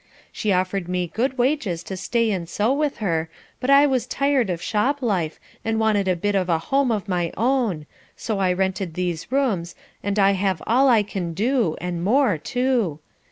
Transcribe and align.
She 0.31 0.51
offered 0.51 0.87
me 0.89 1.05
good 1.13 1.37
wages 1.37 1.83
to 1.83 1.95
stay 1.95 2.31
and 2.31 2.49
sew 2.49 2.73
with 2.73 2.97
her, 3.05 3.29
but 3.59 3.69
I 3.69 3.85
was 3.85 4.07
tired 4.07 4.49
of 4.49 4.59
shop 4.59 4.99
life 5.03 5.39
and 5.63 5.79
wanted 5.79 6.07
a 6.07 6.15
bit 6.15 6.33
of 6.33 6.49
a 6.49 6.57
home 6.57 6.89
of 6.91 7.07
my 7.07 7.31
own, 7.37 7.85
so 8.17 8.39
I 8.39 8.51
rented 8.51 8.95
these 8.95 9.31
rooms, 9.31 9.75
and 10.01 10.17
I 10.17 10.31
have 10.31 10.59
all 10.65 10.89
I 10.89 11.03
can 11.03 11.35
do 11.35 11.75
and 11.79 12.03
more 12.03 12.39
too. 12.39 12.97